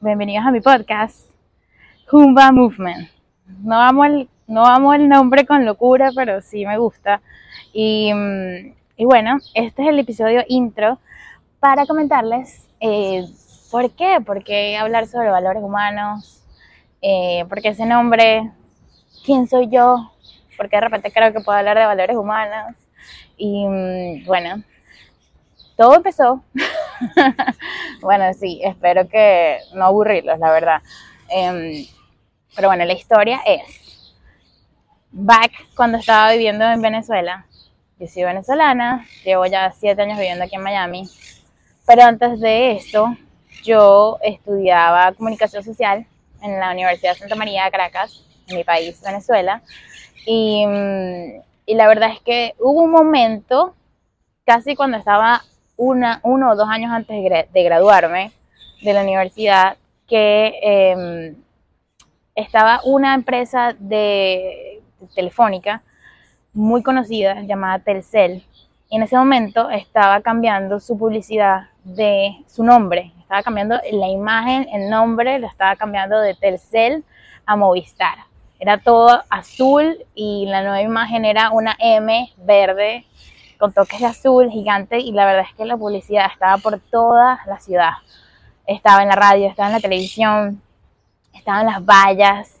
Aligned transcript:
Bienvenidos 0.00 0.44
a 0.44 0.50
mi 0.50 0.60
podcast, 0.60 1.30
Humba 2.10 2.50
Movement. 2.50 3.08
No 3.62 3.80
amo 3.80 4.04
el, 4.04 4.28
no 4.48 4.66
amo 4.66 4.92
el 4.92 5.08
nombre 5.08 5.46
con 5.46 5.64
locura, 5.64 6.10
pero 6.16 6.40
sí 6.40 6.66
me 6.66 6.78
gusta. 6.78 7.22
Y, 7.72 8.12
mm, 8.12 8.74
y 8.96 9.04
bueno, 9.04 9.38
este 9.54 9.82
es 9.82 9.88
el 9.88 10.00
episodio 10.00 10.42
intro 10.48 10.98
para 11.60 11.86
comentarles 11.86 12.68
eh, 12.80 13.24
por 13.70 13.88
qué, 13.92 14.20
por 14.26 14.42
qué 14.42 14.76
hablar 14.76 15.06
sobre 15.06 15.30
valores 15.30 15.62
humanos, 15.62 16.42
eh, 17.00 17.44
por 17.48 17.62
qué 17.62 17.68
ese 17.68 17.86
nombre, 17.86 18.50
quién 19.24 19.46
soy 19.46 19.68
yo, 19.68 20.10
porque 20.56 20.74
de 20.74 20.80
repente 20.80 21.12
creo 21.12 21.32
que 21.32 21.38
puedo 21.38 21.56
hablar 21.56 21.78
de 21.78 21.86
valores 21.86 22.16
humanos. 22.16 22.83
Y 23.36 23.66
mm, 23.66 24.24
bueno, 24.26 24.62
todo 25.76 25.96
empezó. 25.96 26.42
bueno, 28.00 28.32
sí, 28.34 28.60
espero 28.62 29.08
que 29.08 29.58
no 29.74 29.86
aburrirlos, 29.86 30.38
la 30.38 30.50
verdad. 30.52 30.82
Em, 31.28 31.86
pero 32.54 32.68
bueno, 32.68 32.84
la 32.84 32.92
historia 32.92 33.40
es, 33.46 34.14
back 35.10 35.52
cuando 35.74 35.98
estaba 35.98 36.32
viviendo 36.32 36.64
en 36.64 36.80
Venezuela, 36.80 37.46
yo 37.98 38.06
soy 38.06 38.24
venezolana, 38.24 39.06
llevo 39.24 39.46
ya 39.46 39.72
siete 39.72 40.02
años 40.02 40.18
viviendo 40.18 40.44
aquí 40.44 40.56
en 40.56 40.62
Miami, 40.62 41.08
pero 41.86 42.02
antes 42.02 42.40
de 42.40 42.72
eso 42.72 43.16
yo 43.62 44.18
estudiaba 44.22 45.12
comunicación 45.12 45.62
social 45.62 46.06
en 46.42 46.60
la 46.60 46.72
Universidad 46.72 47.14
de 47.14 47.18
Santa 47.20 47.34
María 47.34 47.64
de 47.64 47.70
Caracas, 47.70 48.24
en 48.48 48.56
mi 48.56 48.64
país, 48.64 49.00
Venezuela, 49.02 49.62
y, 50.26 50.66
mm, 50.66 51.42
y 51.66 51.74
la 51.74 51.88
verdad 51.88 52.10
es 52.12 52.20
que 52.20 52.54
hubo 52.58 52.82
un 52.82 52.90
momento, 52.90 53.74
casi 54.44 54.76
cuando 54.76 54.96
estaba 54.96 55.42
una, 55.76 56.20
uno 56.22 56.50
o 56.50 56.56
dos 56.56 56.68
años 56.68 56.92
antes 56.92 57.16
de 57.52 57.62
graduarme 57.62 58.32
de 58.82 58.92
la 58.92 59.02
universidad, 59.02 59.76
que 60.06 60.58
em, 60.62 61.36
estaba 62.34 62.80
una 62.84 63.14
empresa 63.14 63.74
de, 63.78 64.82
telefónica 65.14 65.82
muy 66.52 66.82
conocida 66.82 67.42
llamada 67.42 67.78
Telcel. 67.78 68.44
Y 68.90 68.96
en 68.96 69.02
ese 69.02 69.16
momento 69.16 69.70
estaba 69.70 70.20
cambiando 70.20 70.78
su 70.80 70.96
publicidad 70.96 71.68
de 71.82 72.36
su 72.46 72.62
nombre, 72.62 73.12
estaba 73.20 73.42
cambiando 73.42 73.80
la 73.92 74.08
imagen, 74.08 74.68
el 74.72 74.88
nombre, 74.88 75.38
lo 75.38 75.46
estaba 75.46 75.76
cambiando 75.76 76.20
de 76.20 76.34
Telcel 76.34 77.04
a 77.46 77.56
Movistar. 77.56 78.18
Era 78.58 78.78
todo 78.78 79.22
azul 79.30 79.98
y 80.14 80.46
la 80.46 80.62
nueva 80.62 80.80
imagen 80.80 81.24
era 81.24 81.50
una 81.50 81.76
M 81.78 82.32
verde 82.38 83.04
con 83.58 83.72
toques 83.72 84.00
de 84.00 84.06
azul 84.06 84.50
gigante 84.50 84.98
y 84.98 85.12
la 85.12 85.26
verdad 85.26 85.46
es 85.48 85.54
que 85.56 85.64
la 85.64 85.76
publicidad 85.76 86.26
estaba 86.32 86.58
por 86.58 86.78
toda 86.80 87.40
la 87.46 87.58
ciudad. 87.58 87.92
Estaba 88.66 89.02
en 89.02 89.08
la 89.08 89.16
radio, 89.16 89.48
estaba 89.48 89.68
en 89.68 89.74
la 89.74 89.80
televisión, 89.80 90.62
estaba 91.34 91.60
en 91.60 91.66
las 91.66 91.84
vallas, 91.84 92.60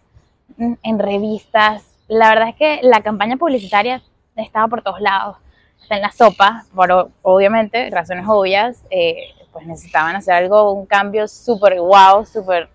en 0.58 0.98
revistas. 0.98 1.84
La 2.08 2.28
verdad 2.28 2.48
es 2.48 2.56
que 2.56 2.80
la 2.82 3.00
campaña 3.02 3.36
publicitaria 3.36 4.02
estaba 4.36 4.68
por 4.68 4.82
todos 4.82 5.00
lados. 5.00 5.38
Está 5.80 5.96
en 5.96 6.02
la 6.02 6.12
sopa, 6.12 6.64
por 6.74 7.10
obviamente, 7.22 7.90
razones 7.90 8.24
obvias, 8.26 8.82
eh, 8.90 9.16
pues 9.52 9.66
necesitaban 9.66 10.16
hacer 10.16 10.34
algo, 10.34 10.72
un 10.72 10.86
cambio 10.86 11.28
súper 11.28 11.78
wow, 11.80 12.24
súper 12.24 12.68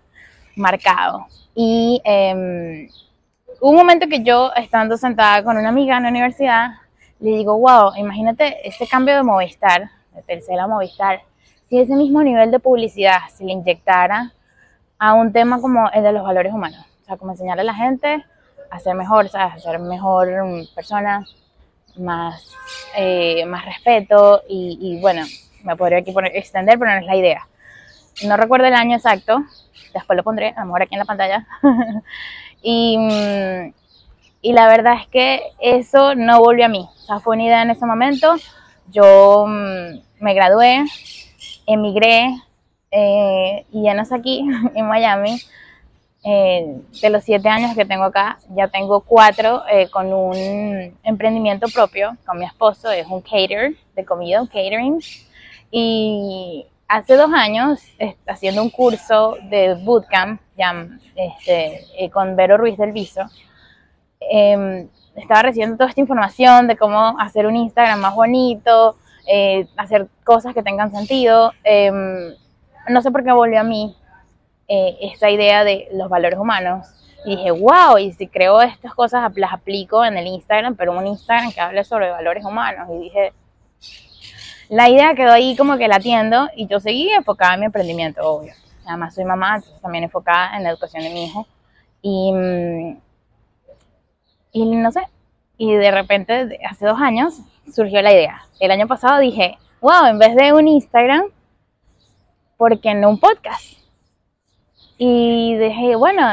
marcado. 0.54 1.26
Y 1.54 2.00
eh, 2.04 2.88
un 3.60 3.76
momento 3.76 4.08
que 4.08 4.22
yo, 4.22 4.52
estando 4.54 4.96
sentada 4.96 5.44
con 5.44 5.56
una 5.56 5.68
amiga 5.68 5.96
en 5.96 6.04
la 6.04 6.08
universidad, 6.08 6.70
le 7.20 7.30
digo, 7.30 7.58
wow, 7.58 7.94
imagínate 7.96 8.66
este 8.66 8.86
cambio 8.86 9.14
de 9.14 9.22
Movistar, 9.22 9.90
de 10.14 10.22
Telcel 10.22 10.58
a 10.58 10.66
Movistar, 10.66 11.20
si 11.68 11.78
ese 11.78 11.94
mismo 11.94 12.22
nivel 12.22 12.50
de 12.50 12.58
publicidad 12.58 13.18
se 13.34 13.44
le 13.44 13.52
inyectara 13.52 14.32
a 14.98 15.12
un 15.12 15.32
tema 15.32 15.60
como 15.60 15.90
el 15.90 16.02
de 16.02 16.12
los 16.12 16.24
valores 16.24 16.52
humanos, 16.52 16.84
o 17.02 17.04
sea, 17.04 17.16
como 17.16 17.32
enseñarle 17.32 17.62
a 17.62 17.66
la 17.66 17.74
gente 17.74 18.24
a 18.70 18.78
ser 18.78 18.94
mejor, 18.94 19.28
a 19.34 19.58
ser 19.58 19.78
mejor 19.78 20.28
persona, 20.74 21.24
más, 21.96 22.54
eh, 22.96 23.44
más 23.46 23.64
respeto 23.64 24.42
y, 24.48 24.98
bueno, 25.00 25.22
me 25.64 25.76
podría 25.76 25.98
aquí 25.98 26.12
poner, 26.12 26.34
extender, 26.36 26.78
pero 26.78 26.92
no 26.92 26.98
es 26.98 27.06
la 27.06 27.16
idea. 27.16 27.46
No 28.24 28.36
recuerdo 28.36 28.66
el 28.66 28.74
año 28.74 28.96
exacto, 28.96 29.44
después 29.92 30.16
lo 30.16 30.22
pondré, 30.22 30.54
a 30.56 30.60
lo 30.60 30.66
mejor 30.66 30.82
aquí 30.82 30.94
en 30.94 31.00
la 31.00 31.04
pantalla. 31.04 31.46
y 32.62 32.98
mm, 32.98 33.72
y 34.42 34.52
la 34.52 34.68
verdad 34.68 34.94
es 35.00 35.06
que 35.08 35.42
eso 35.60 36.14
no 36.14 36.40
volvió 36.40 36.66
a 36.66 36.68
mí. 36.68 36.88
O 36.88 37.06
sea, 37.06 37.20
fue 37.20 37.34
una 37.34 37.44
idea 37.44 37.62
en 37.62 37.70
ese 37.70 37.84
momento. 37.84 38.34
Yo 38.90 39.44
mm, 39.46 40.00
me 40.20 40.34
gradué, 40.34 40.84
emigré 41.66 42.30
eh, 42.90 43.66
y 43.70 43.82
ya 43.84 43.94
no 43.94 44.04
sé 44.04 44.14
aquí, 44.14 44.46
en 44.74 44.86
Miami. 44.86 45.38
Eh, 46.22 46.76
de 47.00 47.10
los 47.10 47.24
siete 47.24 47.48
años 47.48 47.74
que 47.74 47.86
tengo 47.86 48.04
acá, 48.04 48.38
ya 48.50 48.68
tengo 48.68 49.00
cuatro 49.00 49.62
eh, 49.70 49.88
con 49.88 50.12
un 50.12 50.94
emprendimiento 51.02 51.66
propio 51.68 52.16
con 52.26 52.38
mi 52.38 52.44
esposo. 52.44 52.90
Es 52.90 53.06
un 53.06 53.20
cater 53.20 53.74
de 53.94 54.04
comida, 54.04 54.40
un 54.40 54.46
catering. 54.46 55.00
Y 55.70 56.66
hace 56.88 57.14
dos 57.14 57.30
años, 57.32 57.80
haciendo 58.26 58.62
un 58.62 58.70
curso 58.70 59.36
de 59.50 59.74
bootcamp 59.74 60.40
ya, 60.60 60.86
este, 61.16 62.10
con 62.12 62.36
Vero 62.36 62.56
Ruiz 62.56 62.78
del 62.78 62.92
Viso, 62.92 63.22
Em, 64.20 64.88
estaba 65.16 65.42
recibiendo 65.42 65.76
toda 65.76 65.88
esta 65.88 66.00
información 66.00 66.68
de 66.68 66.76
cómo 66.76 67.18
hacer 67.18 67.46
un 67.46 67.56
Instagram 67.56 68.00
más 68.00 68.14
bonito, 68.14 68.96
eh, 69.26 69.66
hacer 69.76 70.08
cosas 70.24 70.54
que 70.54 70.62
tengan 70.62 70.90
sentido. 70.90 71.52
Em, 71.64 72.34
no 72.88 73.02
sé 73.02 73.10
por 73.10 73.24
qué 73.24 73.32
volvió 73.32 73.60
a 73.60 73.64
mí 73.64 73.96
eh, 74.68 74.96
esta 75.00 75.30
idea 75.30 75.64
de 75.64 75.88
los 75.92 76.08
valores 76.08 76.38
humanos. 76.38 76.86
Y 77.24 77.36
dije, 77.36 77.50
wow, 77.50 77.98
y 77.98 78.12
si 78.12 78.28
creo 78.28 78.62
estas 78.62 78.94
cosas 78.94 79.30
las 79.36 79.52
aplico 79.52 80.04
en 80.04 80.16
el 80.16 80.26
Instagram, 80.26 80.74
pero 80.76 80.96
un 80.96 81.06
Instagram 81.06 81.52
que 81.52 81.60
hable 81.60 81.84
sobre 81.84 82.10
valores 82.10 82.44
humanos. 82.44 82.88
Y 82.90 82.98
dije, 82.98 83.32
la 84.68 84.88
idea 84.88 85.14
quedó 85.14 85.32
ahí 85.32 85.56
como 85.56 85.76
que 85.76 85.88
la 85.88 85.96
atiendo 85.96 86.48
y 86.56 86.66
yo 86.66 86.80
seguí 86.80 87.10
enfocada 87.10 87.54
en 87.54 87.60
mi 87.60 87.66
emprendimiento, 87.66 88.22
obvio. 88.22 88.54
Además 88.86 89.14
soy 89.14 89.24
mamá, 89.24 89.62
también 89.82 90.04
enfocada 90.04 90.56
en 90.56 90.64
la 90.64 90.70
educación 90.70 91.02
de 91.02 91.10
mi 91.10 91.24
hijo. 91.24 91.46
Y, 92.02 92.32
mm, 92.32 93.00
y 94.52 94.76
no 94.76 94.90
sé, 94.92 95.02
y 95.62 95.74
de 95.74 95.90
repente, 95.90 96.58
hace 96.68 96.86
dos 96.86 96.98
años, 97.00 97.40
surgió 97.70 98.00
la 98.00 98.12
idea. 98.12 98.42
El 98.60 98.70
año 98.70 98.86
pasado 98.86 99.20
dije, 99.20 99.58
wow, 99.82 100.06
en 100.06 100.18
vez 100.18 100.34
de 100.34 100.54
un 100.54 100.66
Instagram, 100.66 101.24
¿por 102.56 102.80
qué 102.80 102.94
no 102.94 103.10
un 103.10 103.20
podcast? 103.20 103.78
Y 104.96 105.56
dije, 105.56 105.96
bueno, 105.96 106.26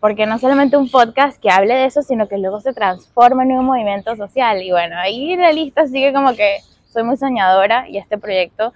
porque 0.00 0.24
no 0.24 0.38
solamente 0.38 0.78
un 0.78 0.90
podcast 0.90 1.38
que 1.40 1.50
hable 1.50 1.74
de 1.74 1.84
eso, 1.84 2.02
sino 2.02 2.26
que 2.26 2.38
luego 2.38 2.60
se 2.60 2.72
transforme 2.72 3.44
en 3.44 3.52
un 3.52 3.66
movimiento 3.66 4.16
social. 4.16 4.62
Y 4.62 4.70
bueno, 4.70 4.96
ahí 4.98 5.36
la 5.36 5.52
lista 5.52 5.86
sigue 5.86 6.14
como 6.14 6.34
que 6.34 6.58
soy 6.90 7.02
muy 7.02 7.18
soñadora 7.18 7.86
y 7.88 7.98
este 7.98 8.16
proyecto 8.16 8.72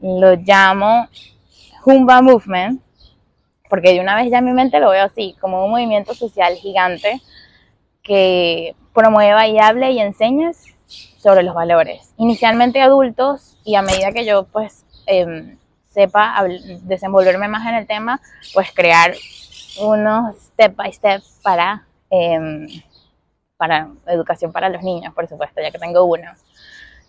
lo 0.00 0.36
llamo 0.36 1.08
Humba 1.86 2.20
Movement, 2.20 2.82
porque 3.70 3.92
de 3.92 4.00
una 4.00 4.16
vez 4.16 4.28
ya 4.28 4.38
en 4.38 4.44
mi 4.44 4.52
mente 4.52 4.80
lo 4.80 4.90
veo 4.90 5.04
así, 5.04 5.36
como 5.40 5.64
un 5.64 5.70
movimiento 5.70 6.14
social 6.14 6.56
gigante 6.56 7.22
que 8.02 8.74
promueva 8.92 9.46
y 9.46 9.58
hable 9.58 9.92
y 9.92 10.00
enseñes 10.00 10.74
sobre 11.18 11.44
los 11.44 11.54
valores. 11.54 12.12
Inicialmente 12.16 12.80
adultos 12.80 13.56
y 13.64 13.76
a 13.76 13.82
medida 13.82 14.10
que 14.10 14.24
yo 14.24 14.46
pues 14.46 14.84
em, 15.06 15.58
sepa 15.88 16.44
desenvolverme 16.82 17.46
más 17.46 17.64
en 17.68 17.76
el 17.76 17.86
tema, 17.86 18.20
pues 18.52 18.72
crear 18.72 19.14
unos 19.80 20.36
step 20.38 20.74
by 20.74 20.92
step 20.92 21.22
para, 21.42 21.86
em, 22.10 22.66
para 23.56 23.90
educación 24.08 24.50
para 24.50 24.68
los 24.70 24.82
niños, 24.82 25.14
por 25.14 25.28
supuesto, 25.28 25.60
ya 25.62 25.70
que 25.70 25.78
tengo 25.78 26.04
uno. 26.04 26.32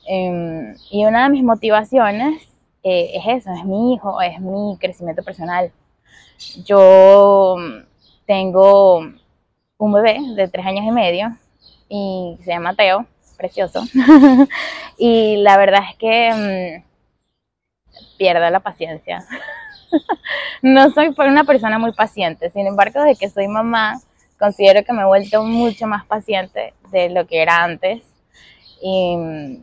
Em, 0.08 0.76
y 0.92 1.04
una 1.06 1.24
de 1.24 1.30
mis 1.30 1.44
motivaciones 1.44 2.57
eh, 2.84 3.12
es 3.16 3.44
eso, 3.44 3.52
es 3.54 3.66
mi 3.66 3.94
hijo, 3.94 4.22
es 4.22 4.40
mi 4.40 4.78
crecimiento 4.80 5.24
personal. 5.24 5.72
Yo 6.66 7.56
tengo 8.26 9.00
un 9.78 9.92
bebé 9.92 10.20
de 10.36 10.48
tres 10.48 10.66
años 10.66 10.86
y 10.86 10.92
medio 10.92 11.36
y 11.90 12.38
se 12.44 12.52
llama 12.52 12.76
Teo, 12.76 13.06
precioso. 13.38 13.84
y 14.98 15.38
la 15.38 15.58
verdad 15.58 15.82
es 15.90 15.96
que 15.98 16.84
mm, 16.84 18.18
pierdo 18.18 18.50
la 18.50 18.60
paciencia. 18.60 19.26
no 20.62 20.90
soy 20.92 21.14
una 21.18 21.44
persona 21.44 21.78
muy 21.78 21.94
paciente, 21.94 22.50
sin 22.50 22.68
embargo, 22.68 23.04
desde 23.04 23.20
que 23.20 23.30
soy 23.30 23.48
mamá, 23.48 24.00
considero 24.38 24.84
que 24.84 24.94
me 24.94 25.02
he 25.02 25.06
vuelto 25.06 25.44
mucho 25.44 25.88
más 25.88 26.06
paciente 26.06 26.74
de 26.92 27.10
lo 27.10 27.26
que 27.28 27.42
era 27.42 27.64
antes. 27.64 28.04
Y, 28.82 29.60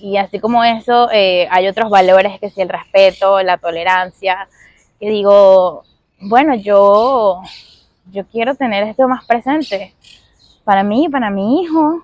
y 0.00 0.16
así 0.16 0.38
como 0.40 0.64
eso, 0.64 1.10
eh, 1.12 1.46
hay 1.50 1.68
otros 1.68 1.90
valores 1.90 2.40
que 2.40 2.50
si 2.50 2.60
el 2.60 2.68
respeto, 2.68 3.42
la 3.42 3.58
tolerancia, 3.58 4.48
que 4.98 5.10
digo, 5.10 5.84
bueno, 6.20 6.54
yo 6.54 7.42
yo 8.12 8.26
quiero 8.26 8.54
tener 8.54 8.84
esto 8.84 9.08
más 9.08 9.24
presente 9.24 9.94
para 10.64 10.82
mí, 10.82 11.08
para 11.08 11.30
mi 11.30 11.62
hijo. 11.62 12.02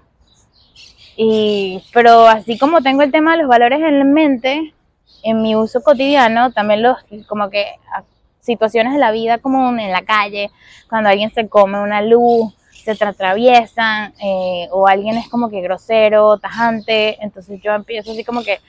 Y, 1.16 1.82
pero 1.92 2.26
así 2.26 2.58
como 2.58 2.82
tengo 2.82 3.02
el 3.02 3.10
tema 3.10 3.32
de 3.32 3.38
los 3.38 3.48
valores 3.48 3.80
en 3.80 4.12
mente, 4.12 4.74
en 5.22 5.42
mi 5.42 5.56
uso 5.56 5.82
cotidiano, 5.82 6.52
también 6.52 6.82
los, 6.82 6.98
como 7.26 7.48
que 7.50 7.64
situaciones 8.40 8.92
de 8.92 9.00
la 9.00 9.10
vida 9.10 9.38
como 9.38 9.70
en 9.70 9.90
la 9.90 10.04
calle, 10.04 10.50
cuando 10.88 11.08
alguien 11.08 11.30
se 11.32 11.48
come 11.48 11.80
una 11.80 12.02
luz, 12.02 12.54
se 12.94 13.04
atraviesan, 13.04 14.14
eh, 14.22 14.68
o 14.70 14.86
alguien 14.86 15.16
es 15.16 15.28
como 15.28 15.50
que 15.50 15.60
grosero, 15.60 16.38
tajante, 16.38 17.22
entonces 17.22 17.60
yo 17.62 17.72
empiezo 17.72 18.12
así 18.12 18.24
como 18.24 18.42
que, 18.42 18.60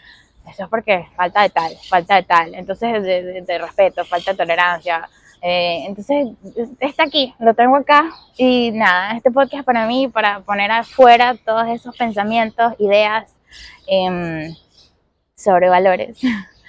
eso 0.49 0.63
es 0.63 0.69
porque 0.69 1.07
falta 1.15 1.41
de 1.41 1.49
tal, 1.49 1.73
falta 1.89 2.15
de 2.15 2.23
tal, 2.23 2.55
entonces 2.55 3.03
de, 3.03 3.57
respeto, 3.57 4.05
falta 4.05 4.31
de 4.31 4.37
tolerancia, 4.37 5.09
eh, 5.41 5.83
entonces 5.85 6.29
está 6.79 7.03
aquí, 7.03 7.33
lo 7.39 7.53
tengo 7.53 7.75
acá 7.75 8.09
y 8.37 8.71
nada, 8.71 9.15
este 9.15 9.29
podcast 9.29 9.65
para 9.65 9.85
mí, 9.85 10.07
para 10.07 10.39
poner 10.39 10.71
afuera 10.71 11.35
todos 11.35 11.67
esos 11.67 11.95
pensamientos, 11.95 12.73
ideas 12.79 13.35
em, 13.87 14.55
sobre 15.35 15.69
valores. 15.69 16.19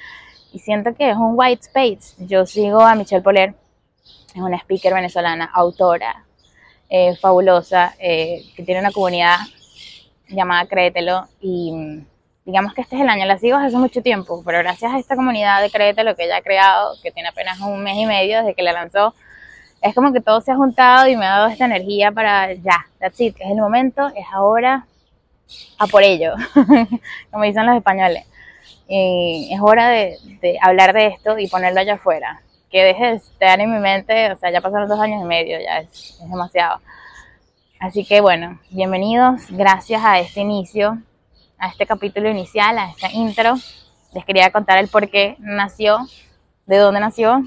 y 0.53 0.59
siento 0.59 0.95
que 0.95 1.11
es 1.11 1.17
un 1.17 1.35
white 1.37 1.63
space. 1.63 2.15
Yo 2.27 2.47
sigo 2.47 2.81
a 2.81 2.95
Michelle 2.95 3.23
Poler, 3.23 3.55
es 4.35 4.41
una 4.41 4.59
speaker 4.59 4.95
venezolana, 4.95 5.51
autora, 5.53 6.25
eh, 6.89 7.17
fabulosa, 7.17 7.95
eh, 7.99 8.43
que 8.57 8.63
tiene 8.63 8.81
una 8.81 8.93
comunidad 8.93 9.37
llamada 10.29 10.67
Créetelo 10.67 11.27
y 11.41 11.73
mm, 11.73 12.07
digamos 12.45 12.75
que 12.75 12.81
este 12.81 12.97
es 12.97 13.03
el 13.03 13.09
año, 13.09 13.27
la 13.27 13.39
sigo 13.39 13.57
hace 13.59 13.77
mucho 13.77 14.03
tiempo, 14.03 14.43
pero 14.45 14.59
gracias 14.59 14.93
a 14.93 14.99
esta 14.99 15.17
comunidad 15.17 15.61
de 15.63 15.71
Créetelo 15.71 16.17
que 16.17 16.25
ella 16.25 16.39
ha 16.39 16.43
creado, 16.43 16.95
que 17.03 17.11
tiene 17.11 17.29
apenas 17.29 17.61
un 17.61 17.83
mes 17.83 17.97
y 17.97 18.07
medio 18.07 18.39
desde 18.39 18.55
que 18.55 18.63
la 18.63 18.73
lanzó, 18.73 19.15
es 19.83 19.95
como 19.95 20.13
que 20.13 20.21
todo 20.21 20.41
se 20.41 20.51
ha 20.51 20.57
juntado 20.57 21.09
y 21.09 21.17
me 21.17 21.27
ha 21.27 21.31
dado 21.31 21.49
esta 21.49 21.67
energía 21.67 22.11
para 22.11 22.53
ya, 22.55 22.87
that's 22.99 23.21
it, 23.21 23.37
es 23.39 23.51
el 23.51 23.59
momento, 23.59 24.09
es 24.09 24.27
ahora, 24.33 24.87
a 25.79 25.87
por 25.87 26.03
ello, 26.03 26.35
como 27.31 27.45
dicen 27.45 27.67
los 27.67 27.77
españoles. 27.77 28.25
Y 28.89 29.51
es 29.53 29.61
hora 29.61 29.89
de, 29.91 30.17
hablar 30.63 30.95
de 30.95 31.09
esto 31.09 31.39
y 31.39 31.49
ponerlo 31.49 31.81
allá 31.81 31.95
afuera. 31.95 32.41
Que 32.71 32.85
deje 32.85 33.05
de 33.05 33.15
estar 33.15 33.59
en 33.61 33.73
mi 33.73 33.79
mente, 33.79 34.31
o 34.31 34.37
sea, 34.37 34.51
ya 34.51 34.61
pasaron 34.61 34.89
dos 34.89 35.01
años 35.01 35.23
y 35.23 35.25
medio, 35.25 35.59
ya 35.59 35.79
es, 35.79 36.19
demasiado. 36.21 36.81
Así 37.81 38.05
que 38.05 38.21
bueno, 38.21 38.61
bienvenidos, 38.71 39.43
gracias 39.49 40.05
a 40.05 40.19
este 40.19 40.41
inicio, 40.41 40.99
a 41.59 41.69
este 41.69 41.87
capítulo 41.87 42.29
inicial, 42.29 42.77
a 42.77 42.91
esta 42.91 43.11
intro. 43.11 43.55
Les 44.13 44.25
quería 44.27 44.51
contar 44.51 44.79
el 44.79 44.89
por 44.89 45.09
qué 45.09 45.37
nació, 45.39 46.07
de 46.67 46.77
dónde 46.77 47.01
nació. 47.01 47.43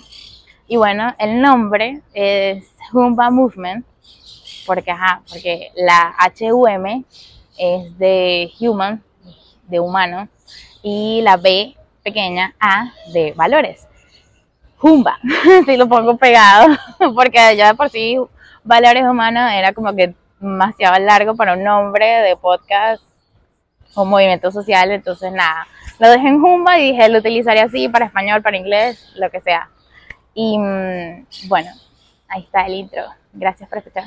Y 0.67 0.77
bueno, 0.77 1.13
el 1.19 1.39
nombre 1.39 2.01
es 2.13 2.65
Humba 2.91 3.29
Movement, 3.29 3.85
porque, 4.65 4.89
ajá, 4.89 5.21
porque 5.29 5.71
la 5.75 6.15
HUM 6.39 7.05
es 7.59 7.97
de 7.99 8.51
human, 8.59 9.03
de 9.67 9.79
humano, 9.79 10.29
y 10.81 11.21
la 11.21 11.37
B 11.37 11.75
pequeña 12.03 12.55
A 12.59 12.91
de 13.13 13.33
valores. 13.33 13.87
Jumba, 14.81 15.19
si 15.65 15.77
lo 15.77 15.87
pongo 15.87 16.17
pegado, 16.17 16.75
porque 17.15 17.55
ya 17.55 17.67
de 17.67 17.75
por 17.75 17.89
sí 17.89 18.17
valores 18.63 19.03
humanos 19.03 19.51
era 19.53 19.73
como 19.73 19.95
que 19.95 20.15
demasiado 20.39 20.99
largo 20.99 21.35
para 21.35 21.53
un 21.53 21.63
nombre 21.63 22.05
de 22.05 22.35
podcast 22.35 23.03
o 23.93 24.05
movimiento 24.05 24.51
social, 24.51 24.89
entonces 24.89 25.31
nada, 25.31 25.67
lo 25.99 26.09
dejé 26.09 26.29
en 26.29 26.41
Jumba 26.41 26.79
y 26.79 26.93
dije, 26.93 27.09
lo 27.09 27.19
utilizaría 27.19 27.65
así 27.65 27.89
para 27.89 28.05
español, 28.05 28.41
para 28.41 28.57
inglés, 28.57 29.11
lo 29.17 29.29
que 29.29 29.39
sea. 29.41 29.69
Y 30.33 30.57
mm, 30.57 31.27
bueno, 31.47 31.69
ahí 32.27 32.41
está 32.41 32.65
el 32.65 32.73
intro. 32.73 33.03
Gracias 33.33 33.69
por 33.69 33.77
escuchar. 33.77 34.05